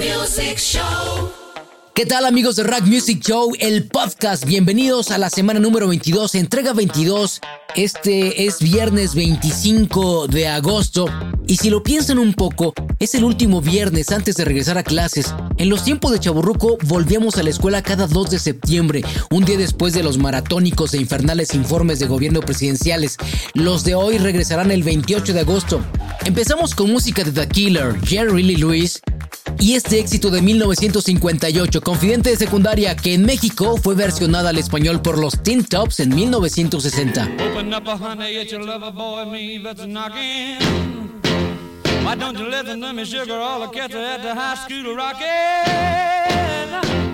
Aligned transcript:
Music 0.00 0.56
Show. 0.56 1.30
¿Qué 1.94 2.06
tal 2.06 2.24
amigos 2.24 2.56
de 2.56 2.62
Rack 2.62 2.84
Music 2.86 3.22
Show, 3.22 3.52
el 3.60 3.86
podcast? 3.86 4.46
Bienvenidos 4.46 5.10
a 5.10 5.18
la 5.18 5.28
semana 5.28 5.60
número 5.60 5.88
22, 5.88 6.36
entrega 6.36 6.72
22. 6.72 7.42
Este 7.76 8.46
es 8.46 8.58
viernes 8.60 9.14
25 9.14 10.26
de 10.26 10.48
agosto 10.48 11.06
y 11.46 11.56
si 11.56 11.70
lo 11.70 11.82
piensan 11.82 12.18
un 12.18 12.34
poco, 12.34 12.74
es 12.98 13.14
el 13.14 13.24
último 13.24 13.60
viernes 13.60 14.10
antes 14.10 14.36
de 14.36 14.44
regresar 14.44 14.76
a 14.76 14.82
clases. 14.82 15.34
En 15.56 15.68
los 15.68 15.84
tiempos 15.84 16.10
de 16.12 16.18
Chaburruco 16.18 16.78
volvíamos 16.84 17.36
a 17.38 17.42
la 17.42 17.50
escuela 17.50 17.82
cada 17.82 18.06
2 18.06 18.30
de 18.30 18.38
septiembre, 18.38 19.02
un 19.30 19.44
día 19.44 19.56
después 19.56 19.94
de 19.94 20.02
los 20.02 20.18
maratónicos 20.18 20.94
e 20.94 20.98
infernales 20.98 21.54
informes 21.54 22.00
de 22.00 22.06
gobierno 22.06 22.40
presidenciales. 22.40 23.16
Los 23.54 23.84
de 23.84 23.94
hoy 23.94 24.18
regresarán 24.18 24.70
el 24.70 24.82
28 24.82 25.32
de 25.32 25.40
agosto. 25.40 25.80
Empezamos 26.24 26.74
con 26.74 26.90
música 26.90 27.24
de 27.24 27.32
The 27.32 27.48
Killer, 27.48 27.98
Jerry 28.04 28.42
Lee 28.42 28.56
Lewis, 28.56 29.00
y 29.58 29.74
este 29.74 29.98
éxito 29.98 30.30
de 30.30 30.40
1958, 30.40 31.82
Confidente 31.82 32.30
de 32.30 32.36
Secundaria, 32.36 32.96
que 32.96 33.14
en 33.14 33.24
México 33.24 33.76
fue 33.76 33.94
versionada 33.94 34.50
al 34.50 34.58
español 34.58 35.02
por 35.02 35.18
los 35.18 35.42
Teen 35.42 35.64
Tops 35.64 36.00
en 36.00 36.14
1960. 36.14 37.28
Open 37.60 37.74
up 37.74 37.84
honey, 37.84 38.36
it's 38.36 38.52
your 38.52 38.62
lover 38.62 38.90
boy, 38.90 39.26
me 39.26 39.58
that's 39.58 39.84
knocking. 39.84 40.56
Why 42.02 42.14
don't 42.14 42.38
you 42.38 42.48
listen 42.48 42.80
to 42.80 42.90
me, 42.94 43.04
sugar, 43.04 43.34
all 43.34 43.60
the 43.60 43.66
cats 43.66 43.94
are 43.94 43.98
at 43.98 44.22
the 44.22 44.34
high 44.34 44.54
school 44.54 44.96
rocking? 44.96 47.09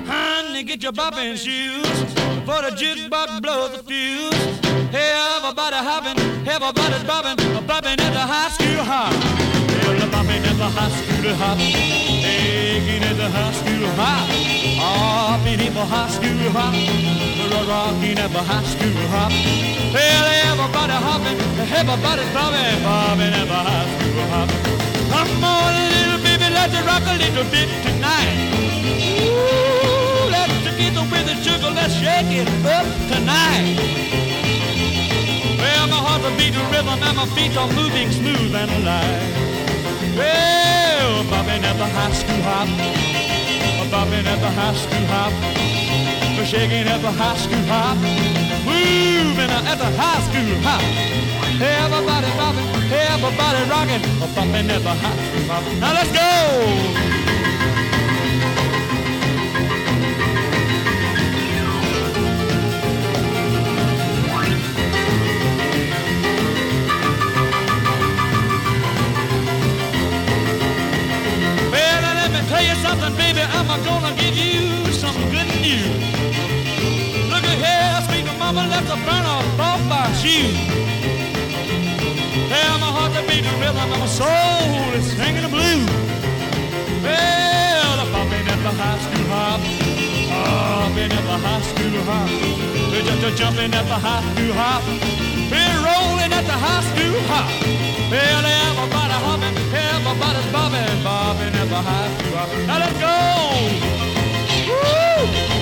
Honey, 0.56 0.69
get 0.69 0.83
your 0.83 0.92
bopping 0.92 1.37
shoes, 1.37 1.84
for 2.48 2.65
the 2.65 2.73
jukebox 2.73 3.42
blows 3.42 3.77
the 3.77 3.83
fuse. 3.84 4.33
Hey, 4.88 5.12
everybody 5.37 5.77
hopping, 5.77 6.16
everybody's 6.48 7.05
bopping, 7.05 7.37
bopping 7.69 8.01
at 8.01 8.12
the 8.16 8.24
high 8.24 8.48
school 8.48 8.80
hop. 8.80 9.12
Well, 9.84 10.01
bopping 10.09 10.41
at 10.48 10.56
the 10.56 10.65
high 10.65 10.88
school 10.88 11.34
hop, 11.37 11.59
taking 11.60 13.05
at 13.05 13.16
the 13.20 13.29
high 13.29 13.52
school 13.52 13.84
hop. 14.01 14.32
Hopping 14.80 15.60
at 15.60 15.74
the 15.77 15.84
high 15.84 16.09
school 16.09 16.48
hop, 16.48 16.73
rocking 17.68 18.16
at 18.16 18.32
the 18.32 18.41
high 18.41 18.65
school 18.65 18.96
hop. 19.13 19.32
Well, 19.93 20.24
everybody 20.41 20.96
hopping, 20.96 21.37
everybody's 21.68 22.32
bopping, 22.32 22.80
bopping 22.80 23.37
at 23.37 23.45
the 23.45 23.60
high 23.60 23.93
school 23.93 24.24
hop. 24.32 24.48
Come 25.13 25.45
on, 25.45 25.68
little 25.93 26.16
baby, 26.24 26.48
let's 26.48 26.73
rock 26.88 27.04
a 27.04 27.20
little 27.20 27.45
bit 27.52 27.68
tonight. 27.85 28.41
Ooh, 29.20 29.95
get 30.77 30.95
with 31.10 31.27
the 31.27 31.37
sugar, 31.41 31.71
let's 31.73 31.95
shake 31.95 32.29
it 32.29 32.49
up 32.69 32.87
tonight. 33.09 33.77
Well, 35.57 35.87
my 35.88 35.96
heart's 35.96 36.24
a 36.29 36.30
beating 36.37 36.69
rhythm 36.71 37.01
and 37.01 37.16
my 37.16 37.27
feet 37.35 37.57
are 37.57 37.71
moving 37.73 38.10
smooth 38.13 38.55
and 38.55 38.85
light. 38.85 39.32
Well, 40.16 41.24
bopping 41.32 41.65
at 41.65 41.77
the 41.80 41.88
high 41.88 42.13
school 42.13 42.43
hop, 42.45 42.69
bopping 43.88 44.27
at 44.29 44.41
the 44.45 44.51
high 44.52 44.77
school 44.77 45.07
hop, 45.13 45.32
shaking 46.45 46.87
at 46.87 47.01
the 47.01 47.10
high 47.10 47.37
school 47.37 47.65
hop, 47.73 47.97
moving 48.69 49.51
at 49.51 49.79
the 49.80 49.91
high 49.97 50.21
school 50.29 50.60
hop. 50.60 50.82
Everybody 51.57 52.30
bopping, 52.37 52.69
everybody 52.93 53.63
rocking, 53.73 54.04
bopping 54.37 54.69
at 54.69 54.82
the 54.82 54.95
high 55.02 55.19
school 55.24 55.45
hop. 55.49 55.65
Now 55.80 55.93
let's 55.95 56.13
go. 56.13 57.07
Tell 72.48 72.62
you 72.62 72.75
something, 72.82 73.14
baby. 73.16 73.42
I'm 73.42 73.66
gonna 73.84 74.14
give 74.14 74.36
you 74.36 74.92
some 74.92 75.16
good 75.34 75.50
news. 75.60 75.98
Look 77.30 77.44
at 77.44 77.58
here, 77.66 77.98
sweet 78.06 78.26
mama, 78.38 78.66
let's 78.70 78.88
burn 79.06 79.25
off 79.26 79.47
off 79.58 79.82
my 79.86 80.06
shoes. 80.20 80.54
Well, 82.50 82.78
my 82.78 82.90
heart's 82.96 83.16
a 83.18 83.22
beating 83.26 83.58
rhythm 83.60 83.90
and 83.94 84.00
my 84.00 84.06
soul 84.06 84.94
is 84.94 85.06
singing 85.18 85.42
the 85.42 85.50
blues. 85.50 85.90
Well, 87.02 88.00
I'm 88.02 88.08
bopping 88.14 88.46
at 88.52 88.60
the 88.66 88.72
high 88.80 88.98
school 89.04 89.26
hop, 89.34 89.60
oh, 89.60 90.86
hopping 90.86 91.12
at 91.18 91.24
the 91.30 91.38
high 91.46 91.62
school 91.70 92.02
hop. 92.08 92.28
Just 93.20 93.38
jumping 93.38 93.72
at 93.74 93.86
the 93.86 93.98
high 94.06 94.22
school 94.34 94.52
hop. 94.52 94.82
We're 95.50 95.78
rolling 95.86 96.32
at 96.32 96.44
the 96.44 96.58
high 96.64 96.82
school 96.90 97.20
hop. 97.30 97.85
Well, 98.08 98.46
everybody 98.46 99.14
hopping, 99.26 99.56
everybody's 99.74 100.52
bobbing, 100.52 101.02
bobbing 101.02 101.54
at 101.54 101.68
the 101.68 101.82
high 101.82 102.10
school. 102.14 102.66
Now 102.68 102.78
let's 102.78 102.98
go! 103.00 103.16
Woo! 104.70 105.55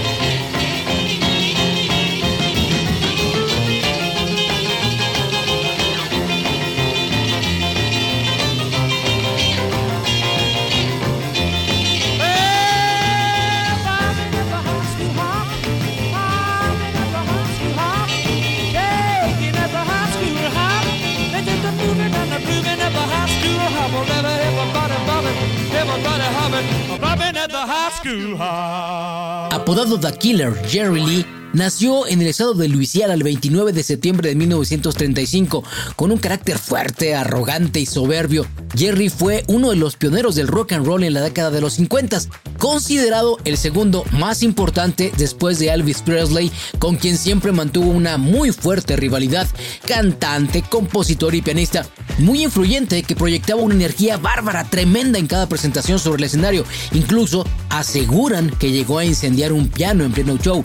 The 29.97 30.11
Killer, 30.11 30.55
Jerry 30.67 31.01
Lee 31.01 31.25
nació 31.55 32.07
en 32.07 32.21
el 32.21 32.27
estado 32.27 32.55
de 32.55 32.69
Luisiana 32.69 33.15
el 33.15 33.23
29 33.23 33.73
de 33.73 33.83
septiembre 33.83 34.29
de 34.29 34.35
1935. 34.35 35.65
Con 35.97 36.13
un 36.13 36.19
carácter 36.19 36.59
fuerte, 36.59 37.15
arrogante 37.15 37.81
y 37.81 37.87
soberbio, 37.87 38.47
Jerry 38.77 39.09
fue 39.09 39.45
uno 39.47 39.71
de 39.71 39.77
los 39.77 39.97
pioneros 39.97 40.35
del 40.35 40.49
rock 40.49 40.73
and 40.73 40.87
roll 40.87 41.05
en 41.05 41.15
la 41.15 41.23
década 41.23 41.51
de 41.51 41.61
los 41.61 41.75
50, 41.75 42.19
considerado 42.59 43.39
el 43.45 43.57
segundo 43.57 44.05
más 44.13 44.43
importante 44.43 45.13
después 45.17 45.59
de 45.59 45.69
Elvis 45.69 46.03
Presley, 46.03 46.51
con 46.79 46.97
quien 46.97 47.17
siempre 47.17 47.53
mantuvo 47.53 47.91
una 47.91 48.19
muy 48.19 48.53
fuerte 48.53 48.97
rivalidad. 48.97 49.47
Cantante, 49.87 50.63
compositor 50.63 51.35
y 51.35 51.43
pianista, 51.43 51.87
muy 52.19 52.43
influyente 52.43 53.03
que 53.03 53.17
proyectaba 53.17 53.63
una 53.63 53.75
energía 53.75 54.17
bárbara, 54.17 54.65
tremenda 54.65 55.19
en 55.19 55.27
cada 55.27 55.49
presentación 55.49 55.99
sobre 55.99 56.19
el 56.19 56.25
escenario. 56.25 56.65
Incluso 56.93 57.47
aseguran 57.71 58.51
que 58.51 58.71
llegó 58.71 58.99
a 58.99 59.05
incendiar 59.05 59.53
un 59.53 59.69
piano 59.69 60.05
en 60.05 60.13
pleno 60.13 60.37
show. 60.37 60.65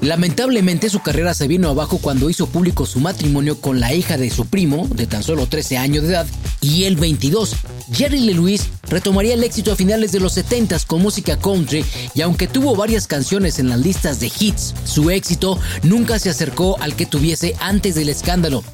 Lamentablemente 0.00 0.90
su 0.90 1.00
carrera 1.00 1.34
se 1.34 1.48
vino 1.48 1.68
abajo 1.68 1.98
cuando 1.98 2.30
hizo 2.30 2.46
público 2.46 2.86
su 2.86 3.00
matrimonio 3.00 3.60
con 3.60 3.80
la 3.80 3.94
hija 3.94 4.16
de 4.16 4.30
su 4.30 4.46
primo, 4.46 4.86
de 4.94 5.06
tan 5.06 5.22
solo 5.22 5.46
13 5.46 5.78
años 5.78 6.04
de 6.04 6.10
edad, 6.10 6.26
y 6.60 6.84
el 6.84 6.96
22. 6.96 7.54
Jerry 7.92 8.20
Lee 8.20 8.34
Lewis 8.34 8.68
retomaría 8.88 9.34
el 9.34 9.44
éxito 9.44 9.72
a 9.72 9.76
finales 9.76 10.12
de 10.12 10.20
los 10.20 10.36
70s 10.36 10.84
con 10.86 11.02
música 11.02 11.38
country 11.38 11.84
y 12.14 12.20
aunque 12.20 12.46
tuvo 12.46 12.74
varias 12.74 13.06
canciones 13.06 13.58
en 13.58 13.68
las 13.68 13.80
listas 13.80 14.20
de 14.20 14.30
hits, 14.38 14.74
su 14.84 15.10
éxito 15.10 15.58
nunca 15.82 16.18
se 16.18 16.30
acercó 16.30 16.80
al 16.80 16.96
que 16.96 17.06
tuviese 17.06 17.54
antes 17.60 17.94
del 17.94 18.08
escándalo. 18.08 18.64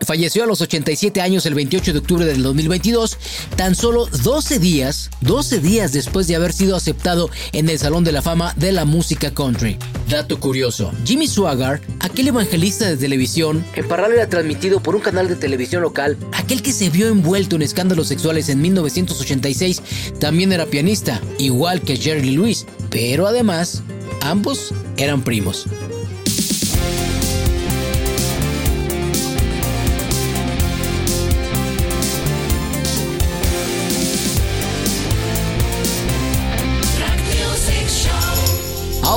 Falleció 0.00 0.44
a 0.44 0.46
los 0.46 0.60
87 0.60 1.20
años 1.20 1.46
el 1.46 1.54
28 1.54 1.92
de 1.92 1.98
octubre 1.98 2.24
del 2.24 2.42
2022, 2.42 3.18
tan 3.56 3.74
solo 3.74 4.06
12 4.22 4.58
días, 4.58 5.10
12 5.20 5.60
días 5.60 5.92
después 5.92 6.26
de 6.26 6.36
haber 6.36 6.52
sido 6.52 6.76
aceptado 6.76 7.30
en 7.52 7.68
el 7.68 7.78
Salón 7.78 8.04
de 8.04 8.12
la 8.12 8.22
Fama 8.22 8.54
de 8.56 8.72
la 8.72 8.84
Música 8.84 9.32
Country. 9.32 9.78
Dato 10.12 10.38
curioso, 10.38 10.92
Jimmy 11.06 11.26
Swaggart, 11.26 11.82
aquel 12.00 12.28
evangelista 12.28 12.86
de 12.86 12.98
televisión, 12.98 13.64
en 13.74 13.88
paralelo 13.88 14.20
era 14.20 14.28
transmitido 14.28 14.78
por 14.82 14.94
un 14.94 15.00
canal 15.00 15.26
de 15.26 15.36
televisión 15.36 15.80
local, 15.80 16.18
aquel 16.34 16.60
que 16.60 16.74
se 16.74 16.90
vio 16.90 17.08
envuelto 17.08 17.56
en 17.56 17.62
escándalos 17.62 18.08
sexuales 18.08 18.50
en 18.50 18.60
1986, 18.60 19.82
también 20.20 20.52
era 20.52 20.66
pianista, 20.66 21.18
igual 21.38 21.80
que 21.80 21.96
Jerry 21.96 22.28
Lewis, 22.28 22.66
pero 22.90 23.26
además, 23.26 23.82
ambos 24.20 24.74
eran 24.98 25.24
primos. 25.24 25.66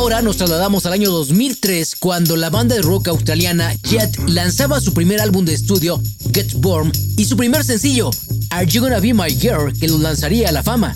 Ahora 0.05 0.21
nos 0.21 0.37
trasladamos 0.37 0.85
al 0.85 0.93
año 0.93 1.09
2003 1.09 1.95
cuando 1.95 2.35
la 2.35 2.51
banda 2.51 2.75
de 2.75 2.83
rock 2.83 3.07
australiana 3.07 3.73
Jet 3.89 4.15
lanzaba 4.27 4.79
su 4.79 4.93
primer 4.93 5.19
álbum 5.19 5.45
de 5.45 5.55
estudio, 5.55 5.99
Get 6.31 6.53
Born, 6.57 6.91
y 7.17 7.25
su 7.25 7.35
primer 7.35 7.63
sencillo, 7.63 8.11
Are 8.51 8.67
You 8.67 8.83
Gonna 8.83 8.99
Be 8.99 9.15
My 9.15 9.31
Girl, 9.31 9.73
que 9.73 9.87
los 9.87 9.99
lanzaría 9.99 10.49
a 10.49 10.51
la 10.51 10.61
fama. 10.61 10.95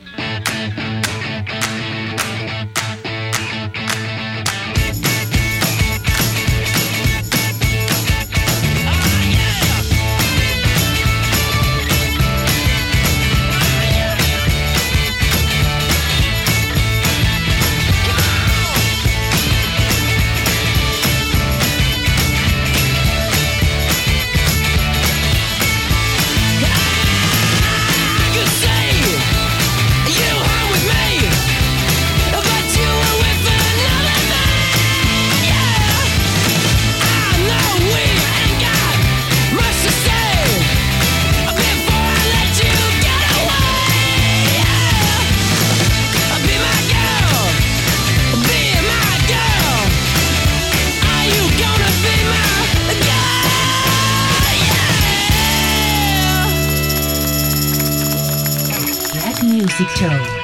Music 59.81 59.97
Show. 59.97 60.40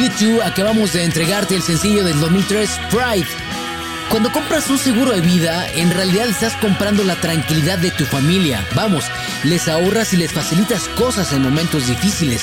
Banda 0.00 0.14
G2 0.14 0.42
acabamos 0.44 0.92
de 0.92 1.04
entregarte 1.04 1.54
el 1.54 1.62
sencillo 1.62 2.04
del 2.04 2.18
2003 2.20 2.70
Pride. 2.90 3.26
Cuando 4.10 4.32
compras 4.32 4.68
un 4.70 4.78
seguro 4.78 5.12
de 5.12 5.20
vida, 5.20 5.70
en 5.74 5.90
realidad 5.90 6.28
estás 6.28 6.54
comprando 6.56 7.04
la 7.04 7.16
tranquilidad 7.16 7.78
de 7.78 7.90
tu 7.90 8.04
familia. 8.04 8.66
Vamos, 8.74 9.04
les 9.44 9.68
ahorras 9.68 10.12
y 10.12 10.16
les 10.16 10.32
facilitas 10.32 10.88
cosas 10.98 11.32
en 11.32 11.42
momentos 11.42 11.86
difíciles. 11.86 12.42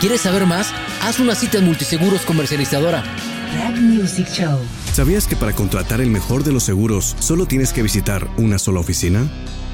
¿Quieres 0.00 0.22
saber 0.22 0.46
más? 0.46 0.72
Haz 1.02 1.20
una 1.20 1.34
cita 1.34 1.58
en 1.58 1.66
Multiseguros 1.66 2.22
Comercializadora. 2.22 3.04
Black 3.54 3.76
Music 3.76 4.28
Show. 4.32 4.58
¿Sabías 4.92 5.26
que 5.26 5.36
para 5.36 5.52
contratar 5.52 6.00
el 6.00 6.10
mejor 6.10 6.42
de 6.42 6.52
los 6.52 6.64
seguros 6.64 7.16
solo 7.20 7.46
tienes 7.46 7.72
que 7.72 7.82
visitar 7.82 8.28
una 8.36 8.58
sola 8.58 8.80
oficina? 8.80 9.28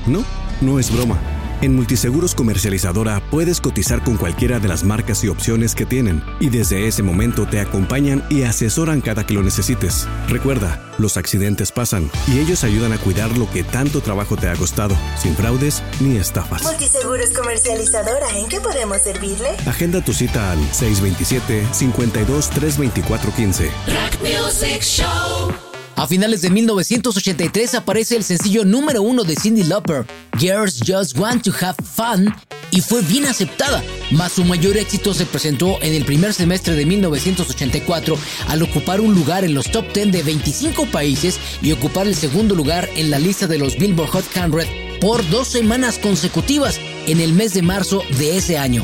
No, 0.06 0.24
no 0.60 0.78
es 0.78 0.90
broma. 0.90 1.18
En 1.62 1.76
Multiseguros 1.76 2.34
Comercializadora 2.34 3.22
puedes 3.30 3.60
cotizar 3.60 4.02
con 4.02 4.16
cualquiera 4.16 4.58
de 4.60 4.68
las 4.68 4.82
marcas 4.82 5.22
y 5.24 5.28
opciones 5.28 5.74
que 5.74 5.84
tienen 5.84 6.24
y 6.40 6.48
desde 6.48 6.86
ese 6.86 7.02
momento 7.02 7.46
te 7.46 7.60
acompañan 7.60 8.24
y 8.30 8.44
asesoran 8.44 9.02
cada 9.02 9.26
que 9.26 9.34
lo 9.34 9.42
necesites. 9.42 10.08
Recuerda, 10.28 10.82
los 10.96 11.18
accidentes 11.18 11.70
pasan 11.70 12.10
y 12.28 12.38
ellos 12.38 12.64
ayudan 12.64 12.94
a 12.94 12.98
cuidar 12.98 13.36
lo 13.36 13.50
que 13.50 13.62
tanto 13.62 14.00
trabajo 14.00 14.38
te 14.38 14.48
ha 14.48 14.56
costado, 14.56 14.96
sin 15.20 15.36
fraudes 15.36 15.82
ni 16.00 16.16
estafas. 16.16 16.62
Multiseguros 16.62 17.28
comercializadora, 17.30 18.38
¿en 18.38 18.48
qué 18.48 18.58
podemos 18.60 19.02
servirle? 19.02 19.50
Agenda 19.66 20.02
tu 20.02 20.14
cita 20.14 20.52
al 20.52 20.58
627-52-324-15. 20.70 23.70
Rock 23.86 24.18
Music 24.22 24.80
Show. 24.80 25.52
A 26.00 26.06
finales 26.06 26.40
de 26.40 26.48
1983 26.48 27.74
aparece 27.74 28.16
el 28.16 28.24
sencillo 28.24 28.64
número 28.64 29.02
uno 29.02 29.22
de 29.22 29.36
Cindy 29.36 29.64
Lauper, 29.64 30.06
Girls 30.38 30.80
Just 30.86 31.18
Want 31.18 31.44
to 31.44 31.52
Have 31.60 31.76
Fun, 31.84 32.34
y 32.70 32.80
fue 32.80 33.02
bien 33.02 33.26
aceptada, 33.26 33.84
mas 34.10 34.32
su 34.32 34.44
mayor 34.44 34.78
éxito 34.78 35.12
se 35.12 35.26
presentó 35.26 35.76
en 35.82 35.92
el 35.92 36.06
primer 36.06 36.32
semestre 36.32 36.74
de 36.74 36.86
1984 36.86 38.16
al 38.48 38.62
ocupar 38.62 39.02
un 39.02 39.14
lugar 39.14 39.44
en 39.44 39.52
los 39.52 39.70
top 39.70 39.92
10 39.92 40.10
de 40.10 40.22
25 40.22 40.86
países 40.86 41.38
y 41.60 41.72
ocupar 41.72 42.06
el 42.06 42.14
segundo 42.14 42.54
lugar 42.54 42.88
en 42.96 43.10
la 43.10 43.18
lista 43.18 43.46
de 43.46 43.58
los 43.58 43.76
Billboard 43.76 44.08
Hot 44.08 44.24
100 44.24 45.00
por 45.02 45.28
dos 45.28 45.48
semanas 45.48 45.98
consecutivas 45.98 46.80
en 47.08 47.20
el 47.20 47.34
mes 47.34 47.52
de 47.52 47.60
marzo 47.60 48.02
de 48.16 48.38
ese 48.38 48.56
año. 48.56 48.82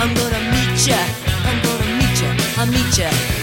I'm 0.00 0.14
gonna 0.14 0.38
meet 0.52 0.86
you. 0.86 0.94
I'm 0.94 1.60
gonna 1.62 1.96
meet 1.98 2.22
you. 2.22 2.30
I'll 2.56 2.66
meet 2.66 2.98
you. 2.98 3.37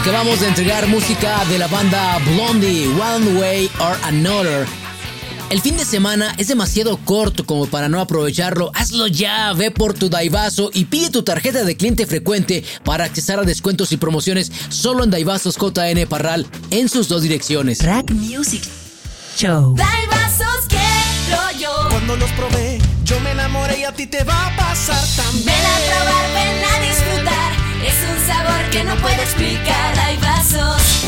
Acabamos 0.00 0.40
de 0.40 0.48
entregar 0.48 0.86
música 0.86 1.44
de 1.50 1.58
la 1.58 1.66
banda 1.66 2.18
Blondie, 2.32 2.88
One 2.88 3.38
Way 3.38 3.70
or 3.80 3.96
Another. 4.04 4.66
El 5.50 5.60
fin 5.60 5.76
de 5.76 5.84
semana 5.84 6.34
es 6.38 6.48
demasiado 6.48 6.96
corto 7.04 7.44
como 7.44 7.66
para 7.66 7.90
no 7.90 8.00
aprovecharlo. 8.00 8.72
Hazlo 8.74 9.08
ya, 9.08 9.52
ve 9.52 9.70
por 9.70 9.92
tu 9.92 10.08
Daivaso 10.08 10.70
y 10.72 10.86
pide 10.86 11.10
tu 11.10 11.22
tarjeta 11.22 11.64
de 11.64 11.76
cliente 11.76 12.06
frecuente 12.06 12.64
para 12.82 13.04
accesar 13.04 13.40
a 13.40 13.42
descuentos 13.42 13.92
y 13.92 13.98
promociones 13.98 14.50
solo 14.70 15.04
en 15.04 15.10
Daivasos 15.10 15.58
JN 15.58 16.06
Parral 16.08 16.46
en 16.70 16.88
sus 16.88 17.08
dos 17.08 17.20
direcciones. 17.20 17.84
Rack 17.84 18.10
Music 18.12 18.62
Show. 19.36 19.76
Hay 19.78 20.06
vasos 20.06 20.66
quiero 20.68 21.42
yo. 21.58 21.88
Cuando 21.90 22.16
los 22.16 22.30
probé, 22.30 22.78
yo 23.04 23.20
me 23.20 23.32
enamoré 23.32 23.80
y 23.80 23.84
a 23.84 23.92
ti 23.92 24.06
te 24.06 24.24
va 24.24 24.46
a 24.46 24.56
pasar 24.56 25.04
también. 25.16 25.44
Ven 25.44 25.54
a 25.54 26.04
probar, 26.04 26.32
ven 26.32 26.64
a. 26.64 26.89
Es 27.86 27.94
un 28.08 28.26
sabor 28.26 28.70
que 28.70 28.84
no 28.84 28.94
puedo 28.96 29.14
explicar. 29.14 29.98
Hay 29.98 30.16
vasos. 30.18 31.00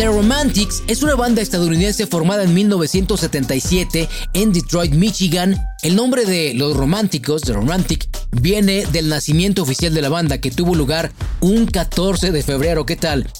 The 0.00 0.06
Romantics 0.06 0.82
es 0.86 1.02
una 1.02 1.14
banda 1.14 1.42
estadounidense 1.42 2.06
formada 2.06 2.44
en 2.44 2.54
1977 2.54 4.08
en 4.32 4.50
Detroit, 4.50 4.94
Michigan. 4.94 5.62
El 5.82 5.94
nombre 5.94 6.24
de 6.24 6.54
Los 6.54 6.74
Románticos, 6.74 7.42
The 7.42 7.52
Romantic, 7.52 8.08
viene 8.30 8.86
del 8.86 9.10
nacimiento 9.10 9.62
oficial 9.62 9.92
de 9.92 10.00
la 10.00 10.08
banda 10.08 10.38
que 10.38 10.50
tuvo 10.50 10.74
lugar 10.74 11.12
un 11.40 11.66
14 11.66 12.32
de 12.32 12.42
febrero. 12.42 12.86
¿Qué 12.86 12.96
tal? 12.96 13.30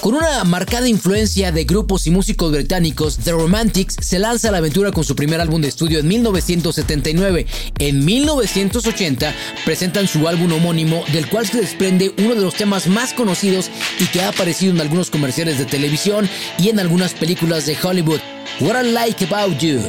Con 0.00 0.14
una 0.14 0.44
marcada 0.44 0.88
influencia 0.88 1.50
de 1.52 1.64
grupos 1.64 2.06
y 2.06 2.10
músicos 2.10 2.52
británicos, 2.52 3.18
The 3.18 3.32
Romantics 3.32 3.96
se 4.00 4.18
lanza 4.18 4.48
a 4.48 4.52
la 4.52 4.58
aventura 4.58 4.92
con 4.92 5.04
su 5.04 5.16
primer 5.16 5.40
álbum 5.40 5.60
de 5.60 5.68
estudio 5.68 5.98
en 5.98 6.08
1979. 6.08 7.46
En 7.78 8.04
1980 8.04 9.34
presentan 9.64 10.06
su 10.06 10.28
álbum 10.28 10.52
homónimo, 10.52 11.02
del 11.12 11.28
cual 11.28 11.46
se 11.46 11.60
desprende 11.60 12.14
uno 12.18 12.34
de 12.34 12.42
los 12.42 12.54
temas 12.54 12.86
más 12.86 13.14
conocidos 13.14 13.70
y 13.98 14.06
que 14.06 14.22
ha 14.22 14.28
aparecido 14.28 14.72
en 14.72 14.80
algunos 14.80 15.10
comerciales 15.10 15.58
de 15.58 15.64
televisión 15.64 16.28
y 16.58 16.68
en 16.68 16.78
algunas 16.78 17.14
películas 17.14 17.66
de 17.66 17.76
Hollywood. 17.82 18.20
What 18.60 18.84
I 18.84 18.92
Like 18.92 19.24
About 19.24 19.58
You. 19.58 19.80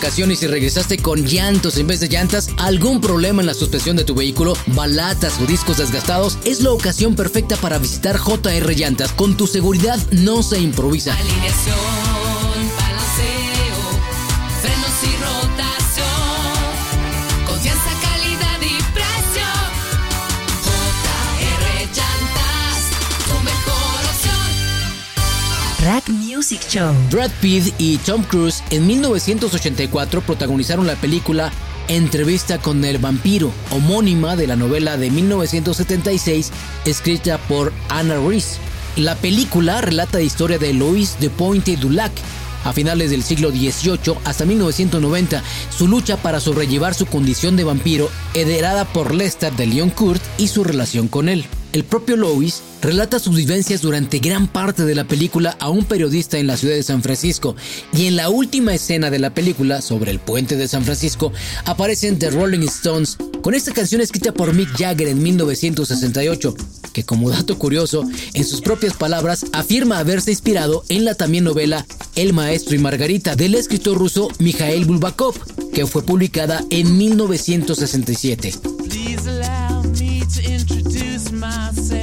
¿Ya 0.00 0.06
te 0.06 0.12
fuiste 0.12 0.30
de 0.30 0.30
vacaciones 0.30 0.42
y 0.42 0.46
regresaste 0.46 0.98
con 0.98 1.24
llantos 1.26 1.76
en 1.76 1.86
vez 1.86 2.00
de 2.00 2.08
llantas? 2.08 2.48
¿Algún 2.56 3.00
problema 3.00 3.42
en 3.42 3.46
la 3.46 3.54
suspensión 3.54 3.96
de 3.96 4.04
tu 4.04 4.14
vehículo? 4.14 4.54
¿Balatas 4.68 5.38
o 5.40 5.46
discos 5.46 5.76
desgastados? 5.78 6.38
Es 6.44 6.60
la 6.60 6.70
ocasión 6.70 7.14
perfecta 7.14 7.56
para 7.56 7.78
visitar 7.78 8.18
JR 8.18 8.74
Llantas. 8.74 9.12
Con 9.12 9.36
tu 9.36 9.46
seguridad 9.46 9.98
no 10.10 10.42
se 10.42 10.58
improvisa. 10.60 11.16
Brad 27.10 27.30
Pitt 27.42 27.74
y 27.76 27.98
Tom 27.98 28.22
Cruise 28.22 28.62
en 28.70 28.86
1984 28.86 30.22
protagonizaron 30.22 30.86
la 30.86 30.96
película 30.96 31.52
Entrevista 31.88 32.56
con 32.58 32.82
el 32.84 32.96
vampiro, 32.96 33.52
homónima 33.70 34.36
de 34.36 34.46
la 34.46 34.56
novela 34.56 34.96
de 34.96 35.10
1976 35.10 36.50
escrita 36.86 37.36
por 37.36 37.74
Anna 37.90 38.16
Reese. 38.26 38.58
La 38.96 39.16
película 39.16 39.82
relata 39.82 40.18
la 40.18 40.24
historia 40.24 40.58
de 40.58 40.72
Louis 40.72 41.18
de 41.20 41.28
Pointe 41.28 41.76
du 41.76 41.90
Lac 41.90 42.12
a 42.64 42.72
finales 42.72 43.10
del 43.10 43.22
siglo 43.22 43.50
XVIII 43.50 44.16
hasta 44.24 44.46
1990, 44.46 45.42
su 45.76 45.88
lucha 45.88 46.16
para 46.16 46.40
sobrellevar 46.40 46.94
su 46.94 47.04
condición 47.04 47.56
de 47.56 47.64
vampiro 47.64 48.08
heredada 48.32 48.86
por 48.86 49.14
Lestat 49.14 49.54
de 49.56 49.66
Leon 49.66 49.90
Kurt 49.90 50.22
y 50.38 50.48
su 50.48 50.64
relación 50.64 51.08
con 51.08 51.28
él. 51.28 51.46
El 51.72 51.84
propio 51.84 52.16
Louis 52.16 52.62
relata 52.82 53.18
sus 53.18 53.36
vivencias 53.36 53.80
durante 53.80 54.18
gran 54.18 54.48
parte 54.48 54.84
de 54.84 54.94
la 54.94 55.04
película 55.04 55.56
a 55.60 55.70
un 55.70 55.84
periodista 55.84 56.38
en 56.38 56.46
la 56.46 56.56
ciudad 56.56 56.74
de 56.74 56.82
San 56.82 57.02
Francisco 57.02 57.54
y 57.92 58.06
en 58.06 58.16
la 58.16 58.28
última 58.28 58.74
escena 58.74 59.10
de 59.10 59.18
la 59.18 59.34
película 59.34 59.80
sobre 59.80 60.10
el 60.10 60.18
puente 60.18 60.56
de 60.56 60.66
San 60.66 60.84
Francisco 60.84 61.32
aparecen 61.66 62.18
The 62.18 62.30
Rolling 62.30 62.66
Stones 62.66 63.16
con 63.42 63.54
esta 63.54 63.72
canción 63.72 64.00
escrita 64.00 64.32
por 64.32 64.52
Mick 64.52 64.76
Jagger 64.76 65.08
en 65.08 65.22
1968 65.22 66.54
que 66.92 67.04
como 67.04 67.30
dato 67.30 67.56
curioso, 67.56 68.04
en 68.34 68.44
sus 68.44 68.60
propias 68.60 68.94
palabras, 68.94 69.46
afirma 69.52 69.98
haberse 69.98 70.30
inspirado 70.30 70.84
en 70.88 71.04
la 71.04 71.14
también 71.14 71.44
novela 71.44 71.86
El 72.16 72.32
Maestro 72.32 72.74
y 72.74 72.78
Margarita 72.78 73.36
del 73.36 73.54
escritor 73.54 73.96
ruso 73.96 74.28
Mikhail 74.38 74.84
Bulgakov, 74.84 75.34
que 75.72 75.86
fue 75.86 76.02
publicada 76.02 76.64
en 76.70 76.96
1967. 76.98 78.54
Myself. 81.32 81.99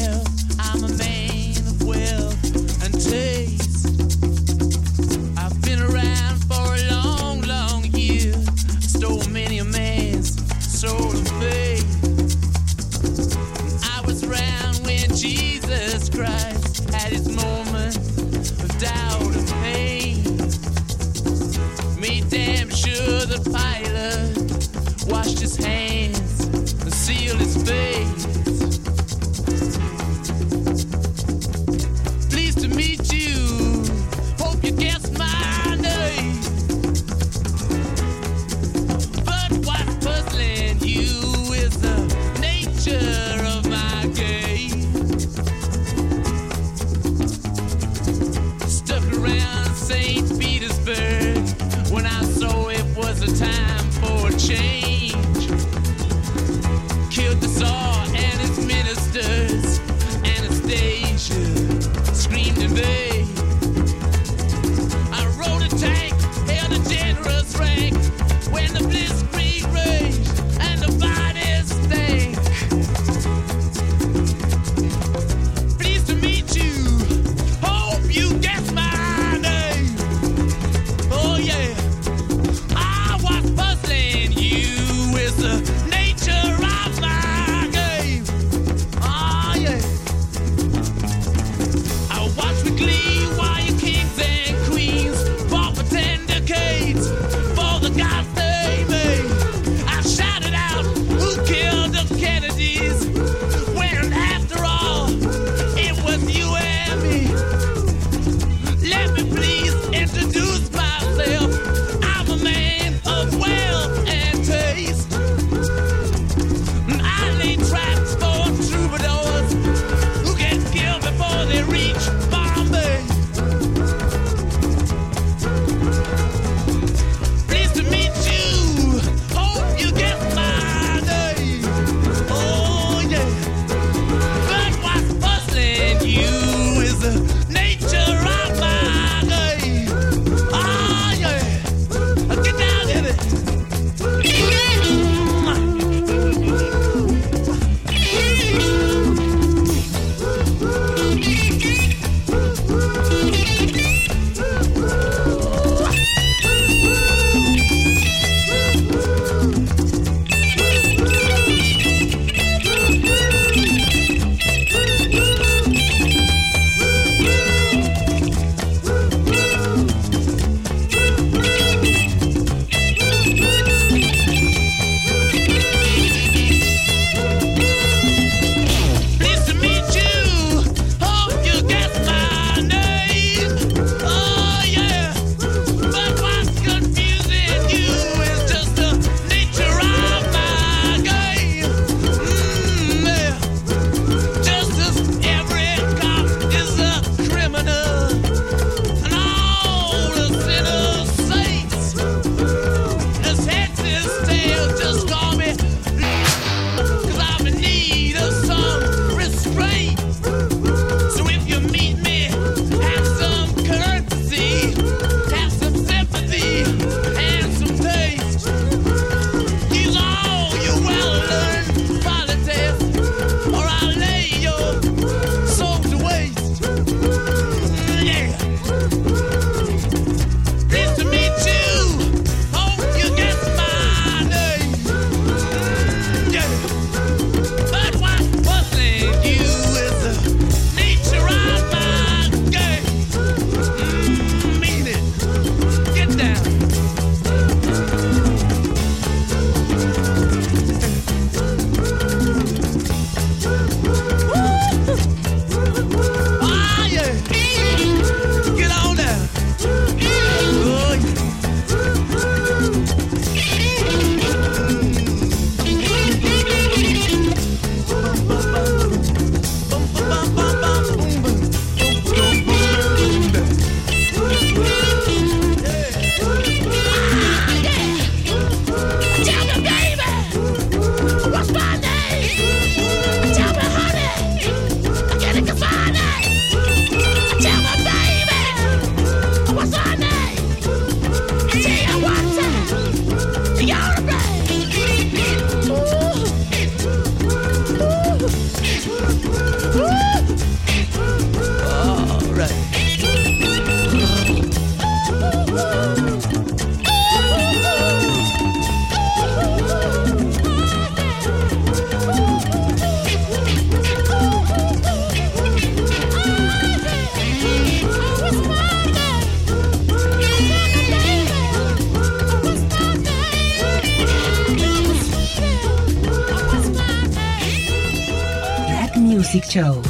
Music 329.27 329.43
Show. 329.49 329.81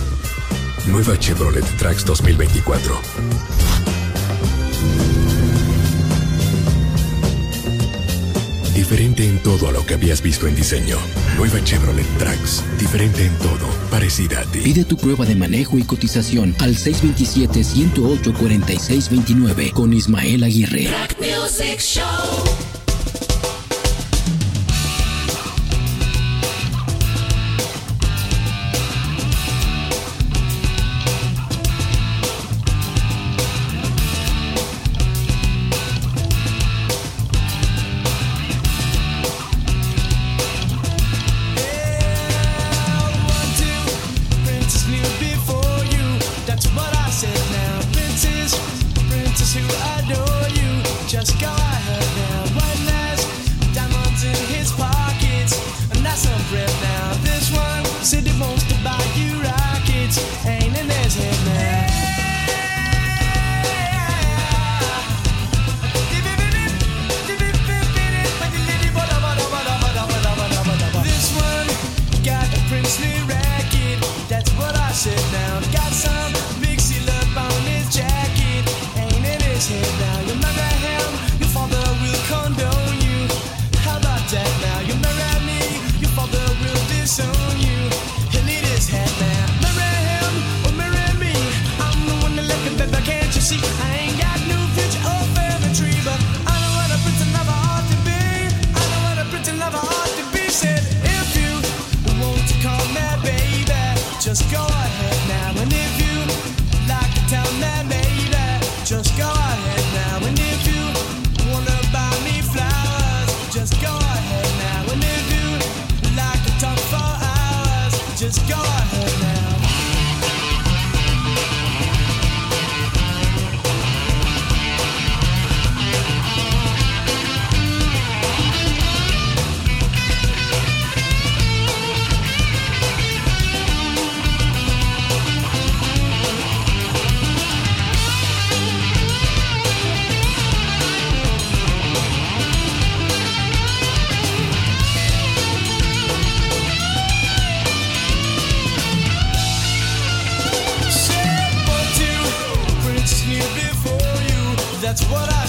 Nueva 0.87 1.15
Chevrolet 1.19 1.63
Trax 1.77 2.03
2024. 2.05 2.99
Diferente 8.73 9.29
en 9.29 9.37
todo 9.43 9.67
a 9.67 9.71
lo 9.71 9.85
que 9.85 9.93
habías 9.93 10.23
visto 10.23 10.47
en 10.47 10.55
diseño. 10.55 10.97
Nueva 11.37 11.63
Chevrolet 11.63 12.07
Trax. 12.17 12.63
Diferente 12.79 13.27
en 13.27 13.37
todo. 13.37 13.67
Parecida 13.91 14.39
a 14.39 14.45
ti. 14.45 14.61
Pide 14.61 14.85
tu 14.85 14.97
prueba 14.97 15.23
de 15.23 15.35
manejo 15.35 15.77
y 15.77 15.83
cotización 15.83 16.55
al 16.57 16.75
627-108-4629 16.75 19.71
con 19.71 19.93
Ismael 19.93 20.45
Aguirre. 20.45 20.85
Track 20.85 21.15
Music 21.19 21.79
Show. 21.79 22.66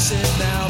sit 0.08 0.38
now. 0.38 0.67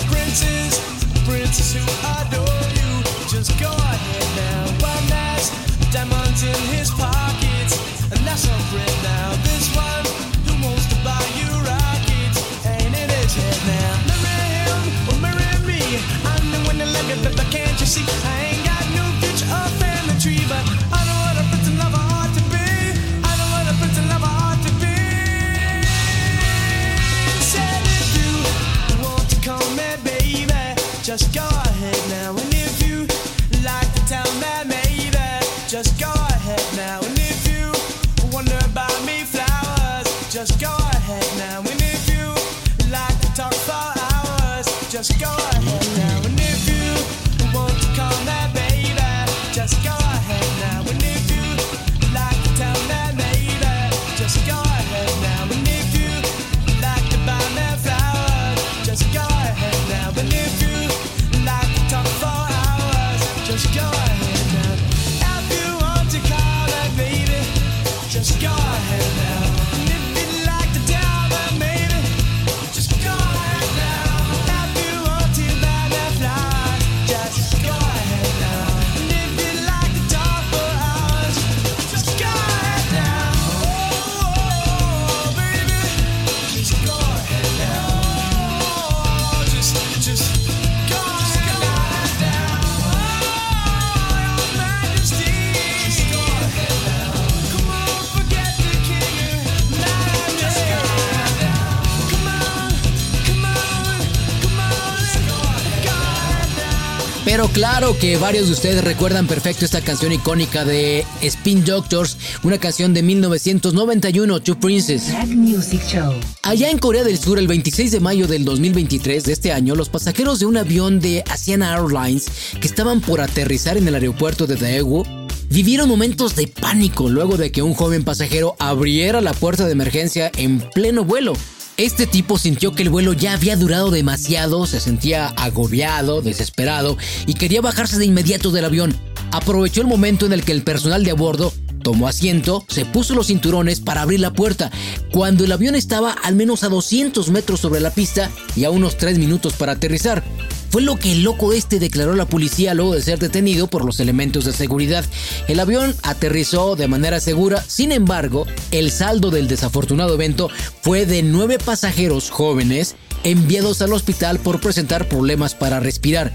Primero, 107.39 107.55
claro 107.55 107.97
que 107.97 108.17
varios 108.17 108.49
de 108.49 108.53
ustedes 108.53 108.83
recuerdan 108.83 109.29
perfecto 109.29 109.65
esta 109.65 109.81
canción 109.81 110.11
icónica 110.11 110.65
de 110.65 111.07
Spin 111.23 111.65
Doctors, 111.65 112.17
una 112.43 112.59
canción 112.59 112.93
de 112.95 113.05
1991, 113.05 114.41
Two 114.41 114.59
Princes. 114.59 115.05
Music 115.29 115.81
Show. 115.87 116.15
Allá 116.43 116.69
en 116.69 116.81
Corea 116.81 117.05
del 117.05 117.17
Sur, 117.17 117.39
el 117.39 117.47
26 117.47 117.93
de 117.93 118.01
mayo 118.01 118.27
del 118.27 118.45
2023 118.45 119.23
de 119.23 119.33
este 119.33 119.53
año, 119.53 119.77
los 119.77 119.89
pasajeros 119.89 120.41
de 120.41 120.47
un 120.47 120.57
avión 120.57 120.99
de 120.99 121.23
Asiana 121.31 121.77
Airlines 121.77 122.27
que 122.61 122.67
estaban 122.67 123.01
por 123.01 123.21
aterrizar 123.21 123.77
en 123.77 123.87
el 123.87 123.95
aeropuerto 123.95 124.49
de 124.49 124.57
Daegu 124.57 125.05
vivieron 125.49 125.89
momentos 125.89 126.35
de 126.35 126.49
pánico 126.49 127.09
luego 127.09 127.37
de 127.37 127.53
que 127.53 127.63
un 127.63 127.75
joven 127.75 128.03
pasajero 128.03 128.57
abriera 128.59 129.21
la 129.21 129.33
puerta 129.33 129.65
de 129.65 129.73
emergencia 129.73 130.33
en 130.37 130.59
pleno 130.59 131.05
vuelo. 131.05 131.35
Este 131.79 132.09
tipo 132.09 132.39
sintió 132.39 132.73
que 132.73 132.83
el 132.83 132.91
vuelo 132.91 133.13
ya 133.13 133.35
había 133.35 133.57
durado 133.57 133.93
demasiado, 133.93 134.67
se 134.67 134.81
sentía 134.81 135.29
agobiado, 135.29 136.23
desesperado 136.23 136.99
y 137.25 137.35
quería 137.35 137.61
bajarse 137.61 137.99
de 137.99 138.05
inmediato 138.05 138.51
del 138.51 138.65
avión. 138.65 138.97
Aprovechó 139.31 139.83
el 139.83 139.87
momento 139.87 140.27
en 140.27 140.33
el 140.33 140.45
que 140.45 140.51
el 140.51 140.65
personal 140.65 141.05
de 141.05 141.13
a 141.13 141.15
bordo 141.15 141.55
tomó 141.85 142.09
asiento, 142.09 142.65
se 142.67 142.85
puso 142.85 143.15
los 143.15 143.29
cinturones 143.29 143.79
para 143.79 144.03
abrir 144.03 144.19
la 144.19 144.33
puerta, 144.33 144.73
cuando 145.13 145.45
el 145.45 145.53
avión 145.53 145.77
estaba 145.77 146.11
al 146.11 146.35
menos 146.35 146.65
a 146.65 146.69
200 146.69 147.31
metros 147.31 147.61
sobre 147.61 147.79
la 147.79 147.91
pista 147.91 148.29
y 148.57 148.65
a 148.65 148.71
unos 148.71 148.99
3 148.99 149.17
minutos 149.21 149.53
para 149.53 149.73
aterrizar. 149.73 150.25
Fue 150.71 150.83
lo 150.83 150.97
que 150.97 151.13
el 151.13 151.23
loco 151.23 151.53
este 151.53 151.79
declaró 151.79 152.13
a 152.13 152.17
la 152.17 152.27
policía 152.27 152.75
luego 152.75 152.95
de 152.95 153.03
ser 153.03 153.19
detenido 153.19 153.69
por 153.69 153.85
los 153.85 154.01
elementos 154.01 154.45
de 154.45 154.53
seguridad. 154.53 155.05
El 155.49 155.61
avión 155.61 155.95
aterrizó 156.03 156.77
de 156.77 156.89
manera 156.89 157.21
segura, 157.21 157.63
sin 157.67 157.93
embargo, 157.93 158.47
el 158.71 158.91
saldo 158.91 159.31
del 159.31 159.49
desafortunado 159.49 160.15
evento 160.15 160.51
fue 160.83 161.07
de 161.07 161.23
nueve 161.23 161.59
pasajeros 161.59 162.31
jóvenes 162.31 162.97
enviados 163.25 163.83
al 163.83 163.93
hospital 163.93 164.39
por 164.39 164.61
presentar 164.61 165.09
problemas 165.09 165.55
para 165.55 165.81
respirar. 165.81 166.33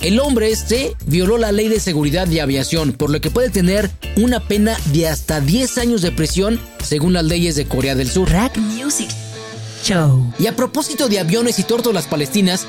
El 0.00 0.20
hombre 0.20 0.50
este 0.50 0.94
violó 1.06 1.38
la 1.38 1.50
ley 1.50 1.68
de 1.68 1.80
seguridad 1.80 2.28
de 2.28 2.40
aviación, 2.40 2.92
por 2.92 3.10
lo 3.10 3.20
que 3.20 3.30
puede 3.30 3.50
tener 3.50 3.90
una 4.16 4.40
pena 4.40 4.76
de 4.92 5.08
hasta 5.08 5.40
10 5.40 5.78
años 5.78 6.02
de 6.02 6.12
prisión 6.12 6.60
según 6.84 7.14
las 7.14 7.24
leyes 7.24 7.56
de 7.56 7.66
Corea 7.66 7.96
del 7.96 8.08
Sur. 8.08 8.30
Rack 8.30 8.58
Music 8.58 9.08
Show. 9.82 10.32
Y 10.38 10.46
a 10.46 10.54
propósito 10.54 11.08
de 11.08 11.18
aviones 11.18 11.58
y 11.58 11.64
tórtolas 11.64 12.06
palestinas, 12.06 12.66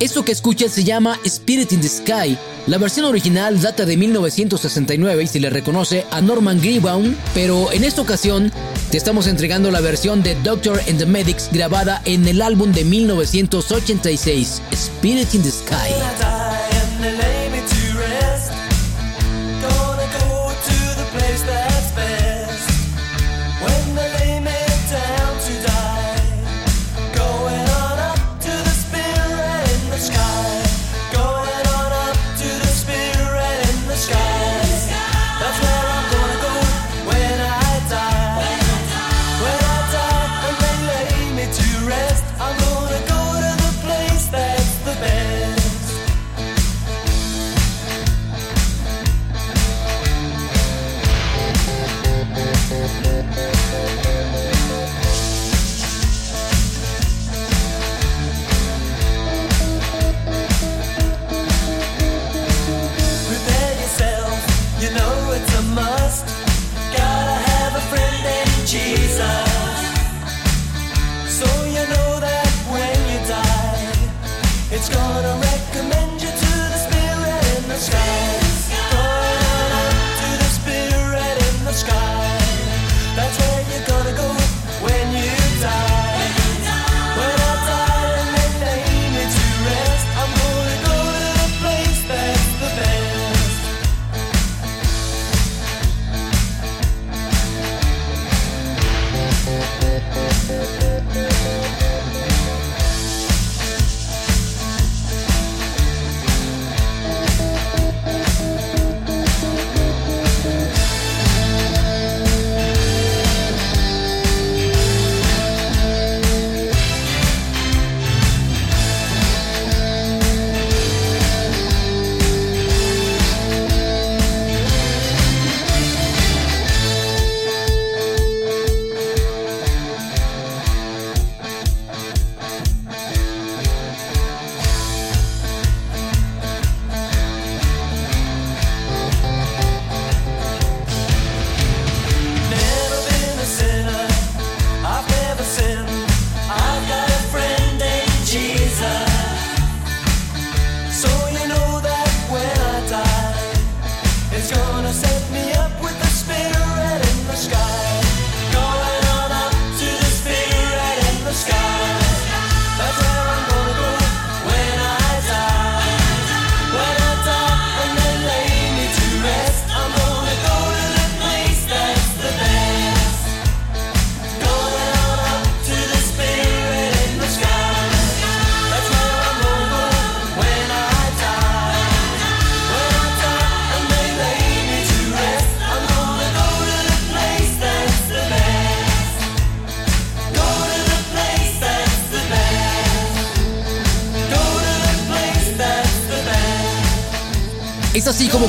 esto 0.00 0.24
que 0.24 0.32
escuchas 0.32 0.72
se 0.72 0.84
llama 0.84 1.18
Spirit 1.24 1.72
in 1.72 1.80
the 1.80 1.88
Sky. 1.88 2.36
La 2.66 2.78
versión 2.78 3.06
original 3.06 3.60
data 3.60 3.84
de 3.84 3.96
1969 3.96 5.22
y 5.22 5.26
se 5.26 5.40
le 5.40 5.50
reconoce 5.50 6.04
a 6.10 6.20
Norman 6.20 6.60
Greenbaum, 6.60 7.14
pero 7.34 7.72
en 7.72 7.84
esta 7.84 8.02
ocasión 8.02 8.52
te 8.90 8.96
estamos 8.96 9.26
entregando 9.26 9.70
la 9.70 9.80
versión 9.80 10.22
de 10.22 10.34
Doctor 10.42 10.80
and 10.88 10.98
the 10.98 11.06
Medics 11.06 11.48
grabada 11.52 12.02
en 12.04 12.26
el 12.26 12.42
álbum 12.42 12.72
de 12.72 12.84
1986, 12.84 14.62
Spirit 14.72 15.34
in 15.34 15.42
the 15.42 15.50
Sky. 15.50 16.65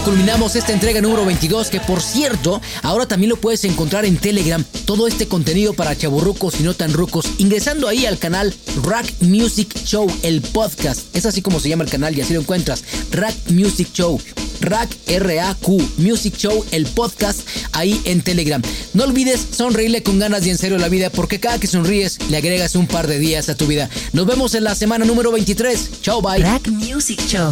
Culminamos 0.08 0.56
esta 0.56 0.72
entrega 0.72 1.02
número 1.02 1.26
22, 1.26 1.68
que 1.68 1.82
por 1.82 2.02
cierto, 2.02 2.62
ahora 2.82 3.10
también 3.10 3.30
lo 3.30 3.36
puedes 3.36 3.66
encontrar 3.66 4.06
en 4.06 4.16
Telegram, 4.16 4.64
todo 4.86 5.06
este 5.06 5.28
contenido 5.28 5.74
para 5.74 5.98
chaburrucos 5.98 6.62
y 6.62 6.64
no 6.64 6.74
tan 6.74 6.94
rucos, 6.94 7.26
ingresando 7.40 7.90
ahí 7.90 8.06
al 8.06 8.18
canal 8.18 8.54
Rack 8.84 9.06
Music 9.20 9.68
Show, 9.84 10.08
el 10.24 10.42
podcast. 10.42 11.14
Es 11.14 11.26
así 11.26 11.42
como 11.42 11.60
se 11.60 11.68
llama 11.68 11.84
el 11.84 11.90
canal 11.90 12.18
y 12.18 12.22
así 12.22 12.34
lo 12.34 12.40
encuentras, 12.40 12.86
Rack 13.12 13.36
Music 13.50 13.90
Show. 13.92 14.18
Rack 14.62 14.90
R-A-Q 15.08 15.90
Music 15.98 16.38
Show, 16.38 16.64
el 16.72 16.86
podcast, 16.86 17.42
ahí 17.74 18.00
en 18.06 18.22
Telegram. 18.22 18.62
No 18.94 19.04
olvides 19.04 19.46
sonreírle 19.52 20.04
con 20.04 20.20
ganas 20.20 20.46
y 20.46 20.52
en 20.52 20.58
serio 20.58 20.78
la 20.78 20.88
vida, 20.88 21.10
porque 21.10 21.42
cada 21.42 21.60
que 21.60 21.68
sonríes 21.68 22.18
le 22.30 22.38
agregas 22.38 22.76
un 22.76 22.88
par 22.88 23.08
de 23.08 23.20
días 23.20 23.50
a 23.50 23.56
tu 23.56 23.68
vida. 23.68 23.90
Nos 24.14 24.26
vemos 24.26 24.56
en 24.56 24.64
la 24.64 24.74
semana 24.74 25.04
número 25.04 25.34
23. 25.34 26.02
Chao, 26.02 26.22
bye. 26.22 26.40
Rack 26.40 26.70
Music 26.70 27.20
Show. 27.28 27.52